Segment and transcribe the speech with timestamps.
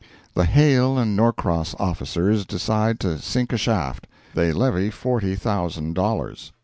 [0.33, 4.07] The Hale & Norcross officers decide to sink a shaft.
[4.33, 6.51] They levy forty thousand dollars.